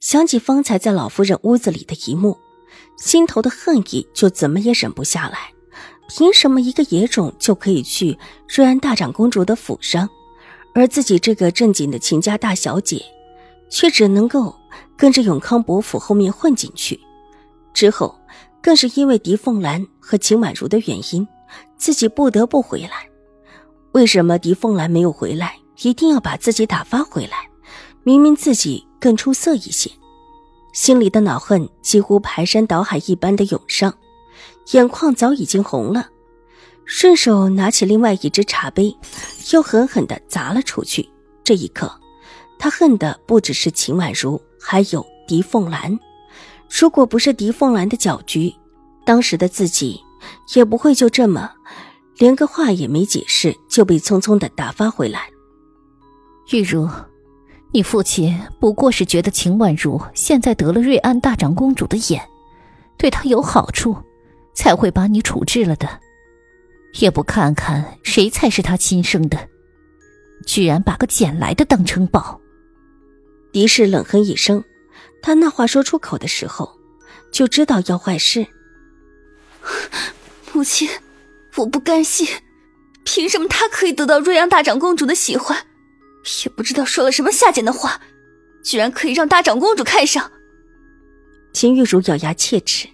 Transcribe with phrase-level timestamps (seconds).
[0.00, 2.36] 想起方才在老夫人屋子里的一幕，
[2.98, 5.52] 心头的恨意就怎么也忍不下来。
[6.08, 8.16] 凭什么一个野种就可以去
[8.48, 10.08] 瑞安大长公主的府上，
[10.74, 13.02] 而自己这个正经的秦家大小姐，
[13.68, 14.54] 却只能够
[14.96, 17.00] 跟着永康伯府后面混进去？
[17.74, 18.16] 之后，
[18.62, 21.26] 更是因为狄凤兰和秦婉如的原因，
[21.76, 23.08] 自己不得不回来。
[23.90, 27.50] 为什么狄凤兰没有回来，一定要把自己打发回来？
[28.04, 28.85] 明明自己。
[29.00, 29.90] 更出色一些，
[30.72, 33.94] 心里的恼恨几乎排山倒海一般的涌上，
[34.72, 36.10] 眼眶早已经红了，
[36.84, 38.96] 顺手拿起另外一只茶杯，
[39.52, 41.08] 又狠狠地砸了出去。
[41.44, 41.90] 这一刻，
[42.58, 45.98] 他恨的不只是秦婉如，还有狄凤兰。
[46.68, 48.52] 如果不是狄凤兰的搅局，
[49.04, 50.00] 当时的自己
[50.54, 51.52] 也不会就这么
[52.18, 55.28] 连个话也没解释就被匆匆的打发回来。
[56.50, 56.88] 玉茹。
[57.72, 62.22] 你父亲不过是觉得秦婉如现在得了瑞安大长公主的眼，
[62.96, 63.96] 对她有好处，
[64.54, 66.00] 才会把你处置了的，
[66.98, 69.48] 也不看看谁才是他亲生的，
[70.46, 72.40] 居然把个捡来的当成宝。
[73.52, 74.64] 狄氏冷哼一声，
[75.20, 76.70] 他那话说出口的时候，
[77.30, 78.46] 就知道要坏事。
[80.54, 80.88] 母亲，
[81.56, 82.26] 我不甘心，
[83.04, 85.66] 凭什么他可以得到瑞安大长公主的喜欢？
[86.44, 88.00] 也不知道说了什么下贱的话，
[88.62, 90.30] 居然可以让大长公主看上。
[91.52, 92.88] 秦玉茹咬牙切齿，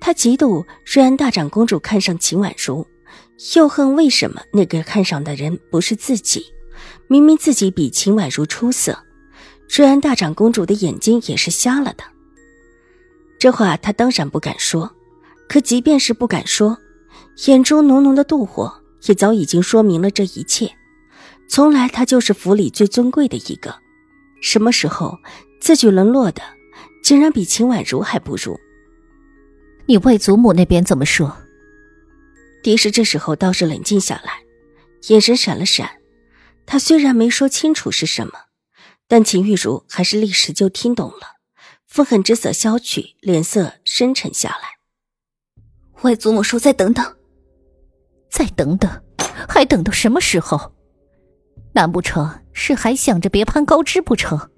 [0.00, 2.86] 她嫉妒瑞安大长公主看上秦婉如，
[3.54, 6.46] 又恨为什么那个看上的人不是自己。
[7.08, 8.98] 明明自己比秦婉如出色，
[9.68, 12.04] 瑞安大长公主的眼睛也是瞎了的。
[13.38, 14.90] 这话她当然不敢说，
[15.48, 16.78] 可即便是不敢说，
[17.46, 18.72] 眼中浓浓的妒火
[19.02, 20.72] 也早已经说明了这一切。
[21.48, 23.74] 从来他就是府里最尊贵的一个，
[24.40, 25.18] 什么时候
[25.60, 26.42] 自己沦落的，
[27.02, 28.58] 竟然比秦婉如还不如？
[29.86, 31.36] 你外祖母那边怎么说？
[32.62, 34.40] 狄氏这时候倒是冷静下来，
[35.08, 35.90] 眼神闪了闪。
[36.64, 38.32] 他虽然没说清楚是什么，
[39.08, 41.38] 但秦玉茹还是立时就听懂了，
[41.86, 44.78] 愤恨之色消去，脸色深沉下来。
[46.02, 47.16] 外祖母说：“再等等，
[48.30, 48.90] 再等等，
[49.48, 50.72] 还等到什么时候？”
[51.74, 54.50] 难不成是还想着别攀高枝不成？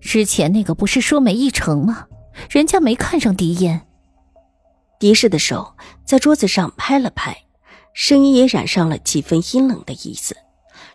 [0.00, 2.06] 之前那个不是说没议成吗？
[2.50, 3.86] 人家没看上狄燕。
[4.98, 7.36] 狄氏的手在桌子上拍了拍，
[7.92, 10.36] 声音也染上了几分阴冷的意思。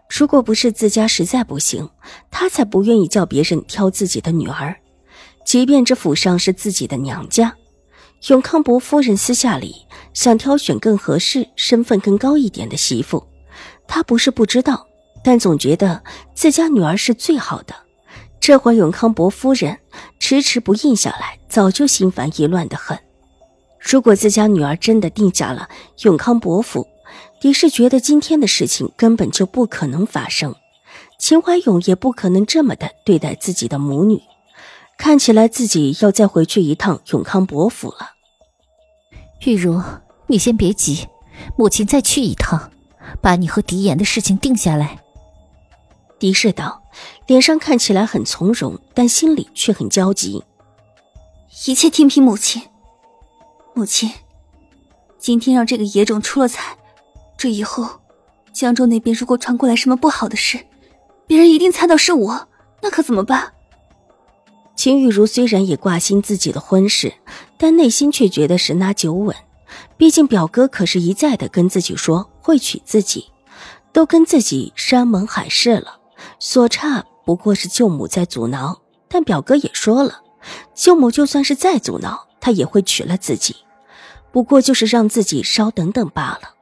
[0.10, 1.90] 如果不是自家实在不行，
[2.30, 4.76] 他才不愿意叫别人挑自己的女儿。
[5.46, 7.56] 即便这府上是自己的娘家，
[8.28, 13.26] 永康伯夫人私下里想挑选更合适、身份更高一点的媳妇，
[13.88, 14.86] 他不是不知道。
[15.24, 16.02] 但总觉得
[16.34, 17.76] 自家女儿是最好的，
[18.40, 19.78] 这会永康伯夫人
[20.20, 22.98] 迟迟不应下来，早就心烦意乱的很。
[23.80, 25.68] 如果自家女儿真的定下了
[26.04, 26.88] 永康伯府，
[27.40, 30.56] 狄氏觉得今天的事情根本就不可能发生，
[31.20, 34.22] 秦怀勇也不可能这么的对待自己的母女。
[34.98, 38.12] 看起来自己要再回去一趟永康伯府了。
[39.46, 39.82] 玉茹，
[40.28, 41.08] 你先别急，
[41.58, 42.72] 母亲再去一趟，
[43.20, 45.00] 把你和狄言的事情定下来。
[46.22, 46.84] 狄氏道，
[47.26, 50.44] 脸上看起来很从容，但心里却很焦急。
[51.66, 52.62] 一切听凭母亲。
[53.74, 54.12] 母亲，
[55.18, 56.78] 今天让这个野种出了彩，
[57.36, 57.90] 这以后
[58.54, 60.60] 江州那边如果传过来什么不好的事，
[61.26, 62.48] 别人一定猜到是我，
[62.84, 63.54] 那可怎么办？
[64.76, 67.16] 秦玉茹虽然也挂心自己的婚事，
[67.58, 69.36] 但内心却觉得十拿九稳。
[69.98, 73.32] 毕竟表哥可是一再的跟自己说会娶自己，
[73.92, 75.98] 都跟自己山盟海誓了。
[76.44, 80.24] 所差不过是舅母在阻挠，但表哥也说了，
[80.74, 83.56] 舅母就算是再阻挠，他也会娶了自己，
[84.32, 86.56] 不过就是让自己稍等等罢了。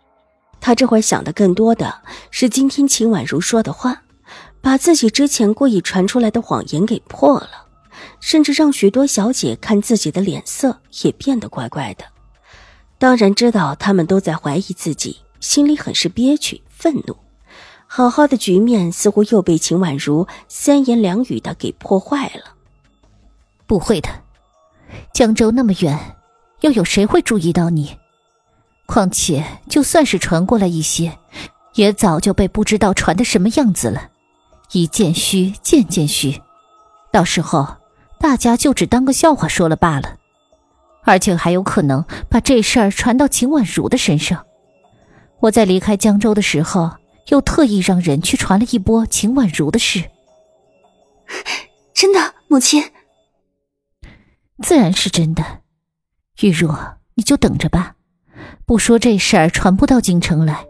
[0.59, 4.03] 他这会想的更多的是今天秦婉如说的话，
[4.59, 7.65] 把自己之前故意传出来的谎言给破了，
[8.19, 12.03] 甚至让许多小姐看自己的脸色也变得怪怪的。
[12.97, 17.15] 当然知道他们都在怀疑自己，心里很是憋屈、愤怒。
[17.91, 22.53] 好好的局面似乎又被秦婉如三言两语的给破坏了。
[23.65, 24.09] 不会的，
[25.11, 25.97] 江州那么远，
[26.61, 27.97] 又有谁会注意到你？
[28.85, 31.17] 况且，就算是传过来一些，
[31.73, 34.11] 也早就被不知道传的什么样子了，
[34.71, 36.39] 一件虚，件件虚，
[37.11, 37.67] 到时候
[38.19, 40.15] 大家就只当个笑话说了罢了。
[41.05, 44.45] 而且还有可能把这事儿传到秦婉如的身上。
[45.39, 46.91] 我在离开江州的时候，
[47.29, 50.03] 又特意让人去传了一波秦婉如的事。
[51.93, 52.83] 真的，母亲。
[54.61, 55.61] 自然是真的，
[56.41, 57.95] 玉若，你就等着吧。
[58.65, 60.65] 不说这事儿传不到京城来，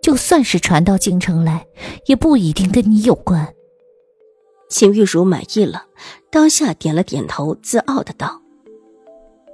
[0.00, 1.66] 就算是传到京城来，
[2.06, 3.54] 也不一定跟你有关。
[4.70, 5.86] 秦玉茹满意了，
[6.30, 8.40] 当下点了点头，自傲的道：“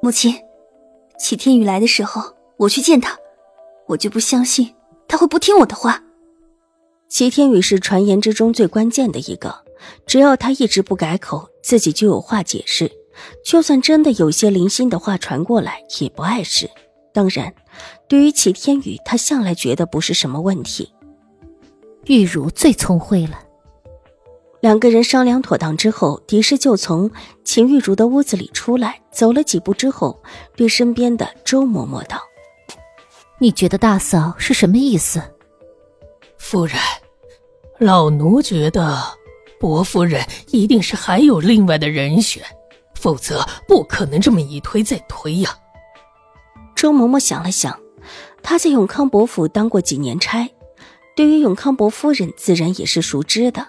[0.02, 0.34] 母亲，
[1.18, 3.16] 齐天宇来的时候，我去见他，
[3.88, 4.74] 我就不相信
[5.08, 6.02] 他会不听我的话。
[7.10, 9.54] 齐天宇是传言之中最关键的一个，
[10.06, 12.90] 只要他一直不改口，自己就有话解释。”
[13.44, 16.70] 就算真的有些零星的话传过来，也不碍事。
[17.12, 17.52] 当然，
[18.08, 20.90] 对于齐天宇，他向来觉得不是什么问题。
[22.06, 23.38] 玉茹最聪慧了。
[24.60, 27.10] 两个人商量妥当之后，狄氏就从
[27.44, 30.22] 秦玉茹的屋子里出来，走了几步之后，
[30.56, 32.22] 对身边的周嬷嬷道
[33.38, 35.20] ：“你觉得大嫂是什么意思？”
[36.38, 36.78] 夫人，
[37.80, 39.02] 老奴觉得
[39.58, 42.42] 薄夫人一定是还有另外的人选。
[42.94, 45.56] 否则不可能这么一推再推呀。
[46.76, 47.80] 周嬷嬷想了想，
[48.42, 50.46] 她在永康伯府当过几年差，
[51.16, 53.68] 对于永康伯夫人自然也是熟知的。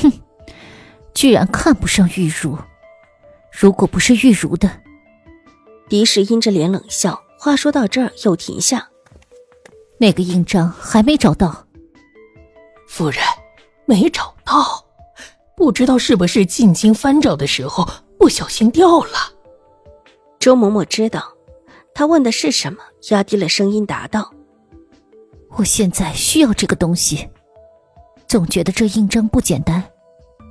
[0.00, 0.10] 哼，
[1.12, 2.56] 居然看不上玉茹！
[3.52, 4.70] 如果不是玉茹的，
[5.90, 7.22] 狄氏阴着脸冷笑。
[7.38, 8.88] 话说到这儿又停下。
[9.98, 11.66] 那个印章还没找到。
[12.92, 13.22] 夫人，
[13.86, 14.84] 没找到。
[15.56, 19.32] 不知道是不是进京翻找的时候不小心掉了。
[20.38, 21.24] 周嬷嬷知道
[21.94, 24.30] 他问的是什么，压低了声音答道
[25.56, 27.26] ：“我现在需要这个东西，
[28.28, 29.82] 总觉得这印章不简单，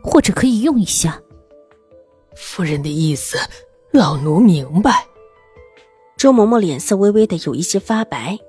[0.04, 1.22] 或者可以用一下。”
[2.36, 3.38] 夫人的意思，
[3.92, 5.06] 老奴明白。
[6.18, 8.40] 周嬷嬷脸色微微的有一些发白，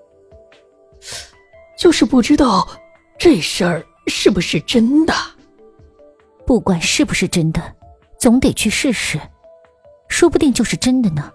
[1.79, 2.67] 就是不知道
[3.24, 5.14] 这事儿是不是真的。
[6.44, 7.62] 不管是不是真的，
[8.19, 9.16] 总得去试试，
[10.08, 11.30] 说不定就是真的呢。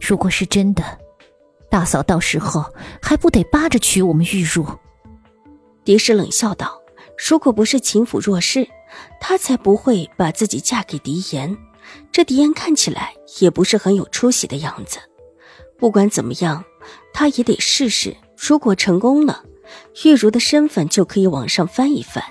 [0.00, 0.82] 如果是真的，
[1.68, 2.64] 大嫂到时候
[3.02, 4.66] 还不得扒着娶我们玉茹？
[5.84, 6.80] 狄氏冷笑道
[7.28, 8.66] ：“如果不是秦府弱势，
[9.20, 11.54] 她才不会把自己嫁给狄言。
[12.10, 14.98] 这狄言看起来也不是很有出息的样子。
[15.76, 16.64] 不管怎么样，
[17.12, 18.16] 她也得试试。
[18.38, 19.44] 如果成功了，
[20.04, 22.22] 玉茹的身份就可以往上翻一翻。”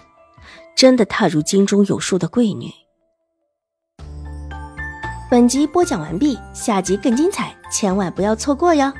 [0.75, 2.71] 真的踏入京中有数的贵女。
[5.29, 8.91] 本集播讲完毕，下集更精彩，千万不要错过哟。